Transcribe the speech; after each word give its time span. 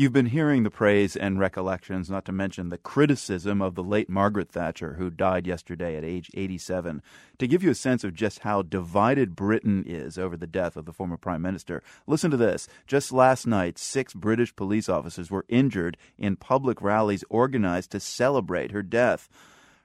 You've 0.00 0.14
been 0.14 0.24
hearing 0.24 0.62
the 0.62 0.70
praise 0.70 1.14
and 1.14 1.38
recollections, 1.38 2.08
not 2.08 2.24
to 2.24 2.32
mention 2.32 2.70
the 2.70 2.78
criticism 2.78 3.60
of 3.60 3.74
the 3.74 3.82
late 3.82 4.08
Margaret 4.08 4.50
Thatcher, 4.50 4.94
who 4.94 5.10
died 5.10 5.46
yesterday 5.46 5.94
at 5.94 6.06
age 6.06 6.30
87. 6.32 7.02
To 7.38 7.46
give 7.46 7.62
you 7.62 7.68
a 7.68 7.74
sense 7.74 8.02
of 8.02 8.14
just 8.14 8.38
how 8.38 8.62
divided 8.62 9.36
Britain 9.36 9.84
is 9.86 10.16
over 10.16 10.38
the 10.38 10.46
death 10.46 10.78
of 10.78 10.86
the 10.86 10.94
former 10.94 11.18
Prime 11.18 11.42
Minister, 11.42 11.82
listen 12.06 12.30
to 12.30 12.38
this. 12.38 12.66
Just 12.86 13.12
last 13.12 13.46
night, 13.46 13.76
six 13.76 14.14
British 14.14 14.56
police 14.56 14.88
officers 14.88 15.30
were 15.30 15.44
injured 15.50 15.98
in 16.16 16.34
public 16.34 16.80
rallies 16.80 17.22
organized 17.28 17.90
to 17.90 18.00
celebrate 18.00 18.70
her 18.70 18.82
death. 18.82 19.28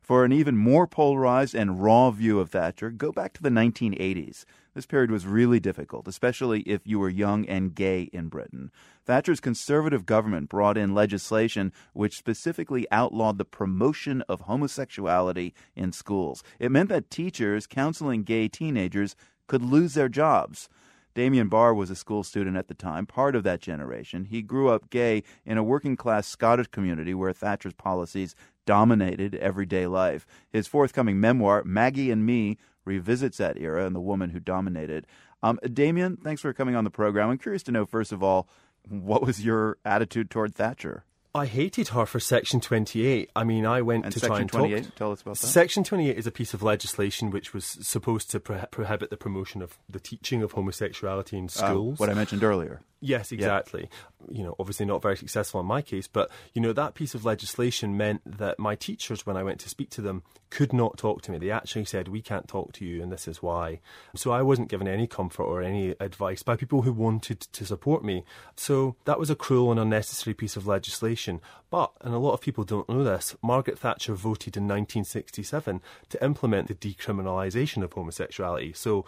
For 0.06 0.24
an 0.24 0.32
even 0.32 0.56
more 0.56 0.86
polarized 0.86 1.56
and 1.56 1.82
raw 1.82 2.12
view 2.12 2.40
of 2.40 2.52
Thatcher, 2.52 2.92
go 2.92 3.12
back 3.12 3.34
to 3.34 3.42
the 3.42 3.50
1980s. 3.50 4.46
This 4.76 4.86
period 4.86 5.10
was 5.10 5.26
really 5.26 5.60
difficult, 5.60 6.08
especially 6.08 6.62
if 6.62 6.82
you 6.86 7.00
were 7.00 7.10
young 7.10 7.44
and 7.48 7.74
gay 7.74 8.04
in 8.14 8.28
Britain. 8.28 8.70
Thatcher's 9.04 9.40
conservative 9.40 10.06
government 10.06 10.48
brought 10.48 10.78
in 10.78 10.94
legislation 10.94 11.74
which 11.94 12.20
specifically 12.20 12.86
outlawed 12.92 13.40
the 13.40 13.46
promotion 13.46 14.22
of 14.30 14.42
homosexuality 14.42 15.56
in 15.76 15.92
schools. 15.92 16.44
It 16.60 16.72
meant 16.72 16.90
that 16.90 17.10
teachers 17.10 17.66
counseling 17.66 18.22
gay 18.22 18.48
teenagers 18.48 19.16
could 19.48 19.64
lose 19.64 19.96
their 19.96 20.10
jobs. 20.10 20.70
Damian 21.16 21.48
Barr 21.48 21.74
was 21.74 21.90
a 21.90 21.96
school 21.96 22.24
student 22.24 22.58
at 22.58 22.68
the 22.68 22.74
time, 22.74 23.06
part 23.06 23.38
of 23.38 23.44
that 23.44 23.62
generation. 23.62 24.26
He 24.26 24.42
grew 24.42 24.68
up 24.68 24.90
gay 24.90 25.24
in 25.46 25.58
a 25.58 25.64
working 25.64 25.96
class 25.96 26.28
Scottish 26.28 26.68
community 26.68 27.14
where 27.14 27.32
Thatcher's 27.32 27.74
policies 27.74 28.36
dominated 28.66 29.36
everyday 29.36 29.88
life. 29.88 30.26
His 30.52 30.68
forthcoming 30.68 31.20
memoir, 31.20 31.64
Maggie 31.66 32.12
and 32.12 32.26
Me, 32.26 32.58
revisits 32.86 33.38
that 33.38 33.58
era 33.58 33.86
and 33.86 33.96
the 33.96 34.00
woman 34.02 34.30
who 34.32 34.40
dominated. 34.40 35.08
Um, 35.44 35.60
Damian, 35.72 36.18
thanks 36.18 36.42
for 36.42 36.54
coming 36.54 36.76
on 36.76 36.84
the 36.84 36.90
program. 36.90 37.30
I'm 37.30 37.38
curious 37.38 37.64
to 37.64 37.72
know, 37.72 37.86
first 37.86 38.12
of 38.12 38.24
all, 38.24 38.48
what 38.88 39.22
was 39.24 39.44
your 39.46 39.78
attitude 39.86 40.30
toward 40.30 40.56
Thatcher? 40.56 41.04
I 41.34 41.48
hated 41.48 41.90
her 41.90 42.06
for 42.06 42.20
Section 42.22 42.62
28. 42.62 43.30
I 43.36 43.44
mean, 43.44 43.66
I 43.66 43.82
went 43.82 44.06
and 44.06 44.14
to 44.14 44.20
Section 44.20 44.32
try 44.36 44.42
and 44.42 44.50
28, 44.50 44.84
talk. 44.86 44.96
tell 44.96 45.12
us 45.12 45.22
about 45.22 45.38
that. 45.38 45.48
Section 45.48 45.84
28 45.84 46.18
is 46.18 46.26
a 46.26 46.32
piece 46.32 46.54
of 46.54 46.64
legislation 46.64 47.30
which 47.30 47.54
was 47.54 47.66
supposed 47.66 48.32
to 48.32 48.40
pro- 48.40 48.66
prohibit 48.72 49.10
the 49.10 49.18
promotion 49.18 49.62
of 49.62 49.78
the 49.90 50.00
teaching 50.00 50.42
of 50.42 50.54
homosexuality 50.54 51.38
in 51.38 51.46
Uh, 51.46 51.48
schools. 51.50 52.00
what 52.00 52.10
I 52.10 52.14
mentioned 52.14 52.42
earlier. 52.44 52.80
Yes, 53.06 53.32
exactly. 53.32 53.90
You 54.30 54.44
know, 54.44 54.56
obviously 54.60 54.86
not 54.86 55.02
very 55.02 55.16
successful 55.16 55.60
in 55.60 55.68
my 55.68 55.82
case, 55.82 56.08
but 56.08 56.32
you 56.54 56.62
know 56.62 56.74
that 56.74 56.96
piece 56.96 57.14
of 57.14 57.24
legislation 57.24 57.96
meant 57.96 58.22
that 58.26 58.58
my 58.58 58.76
teachers, 58.76 59.26
when 59.26 59.38
I 59.38 59.44
went 59.44 59.60
to 59.62 59.70
speak 59.70 59.92
to 59.92 60.02
them, 60.02 60.24
could 60.50 60.74
not 60.74 60.98
talk 60.98 61.22
to 61.24 61.32
me. 61.32 61.38
They 61.38 61.52
actually 61.52 61.86
said, 61.86 62.08
"We 62.08 62.22
can't 62.22 62.48
talk 62.48 62.74
to 62.74 62.86
you, 62.86 63.04
and 63.04 63.12
this 63.12 63.28
is 63.28 63.44
why." 63.44 63.80
So 64.16 64.32
I 64.32 64.42
wasn't 64.42 64.70
given 64.70 64.88
any 64.88 65.06
comfort 65.06 65.44
or 65.44 65.62
any 65.62 65.96
advice 66.00 66.42
by 66.42 66.56
people 66.56 66.82
who 66.82 66.94
wanted 66.94 67.42
to 67.42 67.66
support 67.66 68.04
me. 68.04 68.24
So 68.56 68.96
that 69.06 69.20
was 69.20 69.30
a 69.30 69.36
cruel 69.36 69.70
and 69.70 69.80
unnecessary 69.80 70.34
piece 70.34 70.56
of 70.56 70.66
legislation. 70.66 71.42
But, 71.70 71.92
and 72.02 72.14
a 72.14 72.20
lot 72.20 72.34
of 72.34 72.42
people 72.42 72.64
don't 72.64 72.88
know 72.88 73.04
this, 73.04 73.36
Margaret 73.44 73.78
Thatcher 73.78 74.14
voted 74.14 74.56
in 74.56 74.64
1967 74.64 75.82
to 76.10 76.24
implement 76.24 76.68
the 76.68 76.76
decriminalisation 76.76 77.84
of 77.84 77.94
homosexuality. 77.94 78.74
So 78.74 79.06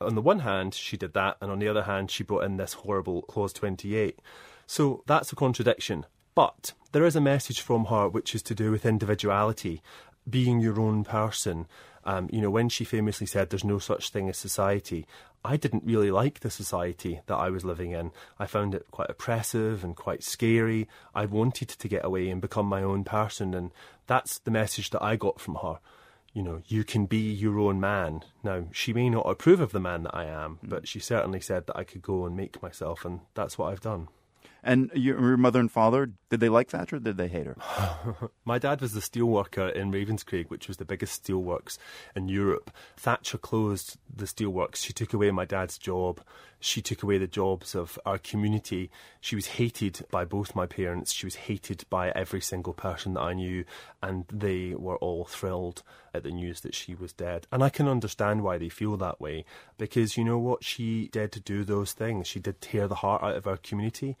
on 0.00 0.14
the 0.14 0.22
one 0.22 0.40
hand, 0.40 0.74
she 0.74 0.96
did 0.96 1.14
that, 1.14 1.36
and 1.40 1.50
on 1.50 1.58
the 1.58 1.68
other 1.68 1.82
hand, 1.82 2.10
she 2.10 2.22
brought 2.22 2.44
in 2.44 2.56
this 2.56 2.74
horrible 2.74 3.22
Clause 3.22 3.52
28. 3.52 4.20
So 4.66 5.02
that's 5.06 5.32
a 5.32 5.36
contradiction. 5.36 6.06
But 6.34 6.72
there 6.92 7.04
is 7.04 7.16
a 7.16 7.20
message 7.20 7.60
from 7.60 7.86
her 7.86 8.08
which 8.08 8.34
is 8.34 8.42
to 8.44 8.54
do 8.54 8.70
with 8.70 8.86
individuality, 8.86 9.82
being 10.28 10.60
your 10.60 10.80
own 10.80 11.04
person. 11.04 11.66
Um, 12.04 12.28
you 12.32 12.40
know, 12.40 12.50
when 12.50 12.68
she 12.68 12.84
famously 12.84 13.26
said 13.26 13.50
there's 13.50 13.64
no 13.64 13.78
such 13.78 14.10
thing 14.10 14.28
as 14.28 14.38
society, 14.38 15.06
I 15.44 15.56
didn't 15.56 15.84
really 15.84 16.10
like 16.10 16.40
the 16.40 16.50
society 16.50 17.20
that 17.26 17.34
I 17.34 17.50
was 17.50 17.64
living 17.64 17.90
in. 17.90 18.12
I 18.38 18.46
found 18.46 18.74
it 18.74 18.86
quite 18.90 19.10
oppressive 19.10 19.82
and 19.82 19.96
quite 19.96 20.22
scary. 20.22 20.88
I 21.14 21.26
wanted 21.26 21.68
to 21.68 21.88
get 21.88 22.04
away 22.04 22.28
and 22.30 22.40
become 22.40 22.66
my 22.66 22.82
own 22.82 23.04
person, 23.04 23.54
and 23.54 23.72
that's 24.06 24.38
the 24.38 24.50
message 24.50 24.90
that 24.90 25.02
I 25.02 25.16
got 25.16 25.40
from 25.40 25.56
her 25.56 25.78
you 26.38 26.44
know, 26.44 26.62
you 26.68 26.84
can 26.84 27.06
be 27.06 27.32
your 27.32 27.58
own 27.58 27.80
man. 27.80 28.22
Now, 28.44 28.66
she 28.70 28.92
may 28.92 29.10
not 29.10 29.28
approve 29.28 29.58
of 29.58 29.72
the 29.72 29.80
man 29.80 30.04
that 30.04 30.14
I 30.14 30.26
am, 30.26 30.60
but 30.62 30.86
she 30.86 31.00
certainly 31.00 31.40
said 31.40 31.66
that 31.66 31.76
I 31.76 31.82
could 31.82 32.00
go 32.00 32.26
and 32.26 32.36
make 32.36 32.62
myself, 32.62 33.04
and 33.04 33.22
that's 33.34 33.58
what 33.58 33.72
I've 33.72 33.80
done. 33.80 34.06
And 34.62 34.90
your, 34.94 35.36
mother 35.36 35.60
and 35.60 35.70
father, 35.70 36.10
did 36.30 36.40
they 36.40 36.48
like 36.48 36.68
Thatcher 36.68 36.96
or 36.96 36.98
did 36.98 37.16
they 37.16 37.28
hate 37.28 37.46
her? 37.46 37.56
My 38.44 38.58
dad 38.58 38.80
was 38.80 38.92
the 38.92 39.00
steelworker 39.00 39.72
in 39.72 39.92
Ravenscraig, 39.92 40.50
which 40.50 40.68
was 40.68 40.78
the 40.78 40.84
biggest 40.84 41.24
steelworks 41.24 41.78
in 42.14 42.28
Europe. 42.28 42.70
Thatcher 42.96 43.38
closed 43.38 43.98
the 44.14 44.26
steelworks. 44.26 44.76
She 44.76 44.92
took 44.92 45.14
away 45.14 45.30
my 45.30 45.44
dad's 45.44 45.78
job. 45.78 46.20
She 46.60 46.82
took 46.82 47.02
away 47.02 47.18
the 47.18 47.28
jobs 47.28 47.74
of 47.74 47.98
our 48.04 48.18
community. 48.18 48.90
She 49.20 49.36
was 49.36 49.46
hated 49.46 50.04
by 50.10 50.24
both 50.24 50.56
my 50.56 50.66
parents. 50.66 51.12
She 51.12 51.26
was 51.26 51.36
hated 51.36 51.84
by 51.88 52.10
every 52.10 52.40
single 52.40 52.72
person 52.72 53.14
that 53.14 53.20
I 53.20 53.34
knew, 53.34 53.64
and 54.02 54.24
they 54.32 54.74
were 54.74 54.96
all 54.96 55.24
thrilled 55.24 55.82
at 56.12 56.24
the 56.24 56.32
news 56.32 56.60
that 56.62 56.74
she 56.74 56.96
was 56.96 57.12
dead. 57.12 57.46
And 57.52 57.62
I 57.62 57.68
can 57.68 57.86
understand 57.86 58.42
why 58.42 58.58
they 58.58 58.68
feel 58.68 58.96
that 58.96 59.20
way, 59.20 59.44
because 59.76 60.16
you 60.16 60.24
know 60.24 60.38
what? 60.38 60.64
She 60.64 61.08
did 61.12 61.30
to 61.32 61.40
do 61.40 61.62
those 61.62 61.92
things. 61.92 62.26
She 62.26 62.40
did 62.40 62.60
tear 62.60 62.88
the 62.88 62.96
heart 62.96 63.22
out 63.22 63.36
of 63.36 63.46
our 63.46 63.56
community. 63.56 64.16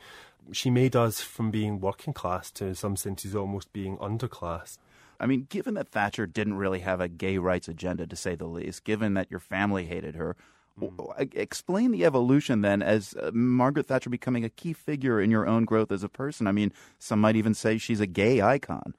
She 0.52 0.70
made 0.70 0.96
us 0.96 1.20
from 1.20 1.50
being 1.50 1.80
working 1.80 2.12
class 2.12 2.50
to, 2.52 2.66
in 2.66 2.74
some 2.74 2.96
senses, 2.96 3.34
almost 3.34 3.72
being 3.72 3.98
underclass. 3.98 4.78
I 5.20 5.26
mean, 5.26 5.46
given 5.48 5.74
that 5.74 5.88
Thatcher 5.88 6.26
didn't 6.26 6.58
really 6.58 6.80
have 6.80 7.00
a 7.00 7.08
gay 7.08 7.38
rights 7.38 7.68
agenda, 7.68 8.06
to 8.06 8.16
say 8.16 8.34
the 8.34 8.46
least, 8.46 8.84
given 8.84 9.14
that 9.14 9.30
your 9.30 9.40
family 9.40 9.84
hated 9.86 10.14
her, 10.14 10.36
w- 10.80 11.12
explain 11.18 11.90
the 11.90 12.04
evolution 12.04 12.60
then 12.62 12.82
as 12.82 13.14
uh, 13.14 13.30
Margaret 13.32 13.86
Thatcher 13.86 14.10
becoming 14.10 14.44
a 14.44 14.48
key 14.48 14.72
figure 14.72 15.20
in 15.20 15.30
your 15.30 15.46
own 15.46 15.64
growth 15.64 15.90
as 15.90 16.02
a 16.02 16.08
person. 16.08 16.46
I 16.46 16.52
mean, 16.52 16.72
some 16.98 17.20
might 17.20 17.36
even 17.36 17.54
say 17.54 17.78
she's 17.78 18.00
a 18.00 18.06
gay 18.06 18.40
icon. 18.40 18.94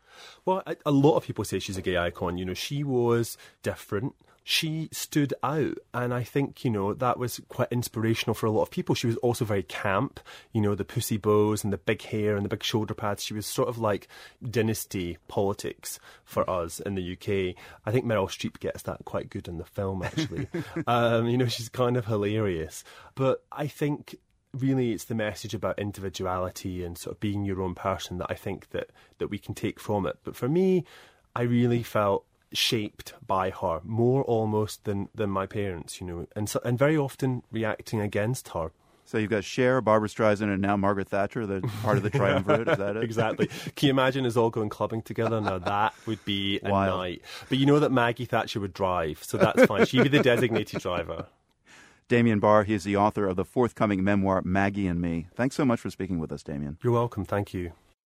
Well, 0.45 0.61
a, 0.67 0.75
a 0.85 0.91
lot 0.91 1.15
of 1.15 1.23
people 1.23 1.45
say 1.45 1.59
she's 1.59 1.77
a 1.77 1.81
gay 1.81 1.97
icon. 1.97 2.37
You 2.37 2.45
know, 2.45 2.53
she 2.53 2.83
was 2.83 3.37
different. 3.63 4.13
She 4.51 4.89
stood 4.91 5.35
out, 5.43 5.77
and 5.93 6.11
I 6.11 6.23
think 6.23 6.65
you 6.65 6.71
know 6.71 6.95
that 6.95 7.19
was 7.19 7.39
quite 7.49 7.67
inspirational 7.71 8.33
for 8.33 8.47
a 8.47 8.51
lot 8.51 8.63
of 8.63 8.71
people. 8.71 8.95
She 8.95 9.05
was 9.05 9.15
also 9.17 9.45
very 9.45 9.61
camp, 9.61 10.19
you 10.53 10.59
know, 10.59 10.73
the 10.73 10.83
pussy 10.83 11.17
bows 11.17 11.63
and 11.63 11.71
the 11.71 11.77
big 11.77 12.01
hair 12.01 12.35
and 12.35 12.43
the 12.43 12.49
big 12.49 12.63
shoulder 12.63 12.95
pads. 12.95 13.23
She 13.23 13.35
was 13.35 13.45
sort 13.45 13.69
of 13.69 13.77
like 13.77 14.07
dynasty 14.49 15.19
politics 15.27 15.99
for 16.25 16.49
us 16.49 16.79
in 16.79 16.95
the 16.95 17.11
UK. 17.13 17.55
I 17.85 17.91
think 17.91 18.05
Meryl 18.05 18.27
Streep 18.27 18.59
gets 18.59 18.81
that 18.81 19.05
quite 19.05 19.29
good 19.29 19.47
in 19.47 19.59
the 19.59 19.65
film, 19.65 20.01
actually. 20.01 20.47
um, 20.87 21.27
you 21.27 21.37
know, 21.37 21.45
she's 21.45 21.69
kind 21.69 21.95
of 21.95 22.07
hilarious, 22.07 22.83
but 23.13 23.43
I 23.51 23.67
think 23.67 24.15
really 24.51 24.93
it's 24.93 25.05
the 25.05 25.13
message 25.13 25.53
about 25.53 25.77
individuality 25.77 26.83
and 26.83 26.97
sort 26.97 27.15
of 27.15 27.19
being 27.19 27.45
your 27.45 27.61
own 27.61 27.75
person 27.75 28.17
that 28.17 28.31
I 28.31 28.33
think 28.33 28.71
that 28.71 28.89
that 29.19 29.27
we 29.27 29.37
can 29.37 29.53
take 29.53 29.79
from 29.79 30.07
it. 30.07 30.17
But 30.23 30.35
for 30.35 30.49
me, 30.49 30.85
I 31.35 31.43
really 31.43 31.83
felt 31.83 32.25
shaped 32.53 33.13
by 33.25 33.49
her 33.51 33.81
more 33.83 34.23
almost 34.23 34.85
than 34.85 35.09
than 35.13 35.29
my 35.29 35.45
parents, 35.45 35.99
you 36.01 36.07
know, 36.07 36.27
and 36.35 36.49
so, 36.49 36.59
and 36.63 36.77
very 36.77 36.97
often 36.97 37.43
reacting 37.51 38.01
against 38.01 38.49
her. 38.49 38.71
So 39.05 39.17
you've 39.17 39.31
got 39.31 39.43
Cher, 39.43 39.81
Barbra 39.81 40.07
Streisand, 40.07 40.53
and 40.53 40.61
now 40.61 40.77
Margaret 40.77 41.09
Thatcher, 41.09 41.47
the 41.47 41.61
part 41.81 41.97
of 41.97 42.03
the 42.03 42.11
triumvirate. 42.11 42.67
Is 42.67 42.77
that 42.77 42.95
it? 42.95 43.03
exactly. 43.03 43.47
Can 43.75 43.87
you 43.87 43.89
imagine 43.89 44.23
us 44.27 44.37
all 44.37 44.51
going 44.51 44.69
clubbing 44.69 45.01
together? 45.01 45.41
Now 45.41 45.57
that 45.57 45.95
would 46.05 46.23
be 46.25 46.59
a 46.63 46.69
Wild. 46.69 46.99
night. 46.99 47.21
But 47.49 47.57
you 47.57 47.65
know 47.65 47.79
that 47.79 47.91
Maggie 47.91 48.25
Thatcher 48.25 48.59
would 48.59 48.73
drive, 48.73 49.23
so 49.23 49.37
that's 49.37 49.65
fine. 49.65 49.87
She'd 49.87 50.03
be 50.03 50.09
the 50.09 50.21
designated 50.21 50.81
driver. 50.83 51.25
Damian 52.07 52.39
Barr, 52.39 52.63
he 52.63 52.73
is 52.75 52.83
the 52.83 52.97
author 52.97 53.25
of 53.27 53.35
the 53.35 53.45
forthcoming 53.45 54.03
memoir, 54.03 54.41
Maggie 54.43 54.87
and 54.87 54.99
Me. 55.01 55.27
Thanks 55.35 55.55
so 55.55 55.65
much 55.65 55.79
for 55.79 55.89
speaking 55.89 56.19
with 56.19 56.31
us, 56.31 56.43
Damian. 56.43 56.77
You're 56.83 56.93
welcome. 56.93 57.25
Thank 57.25 57.53
you. 57.53 57.71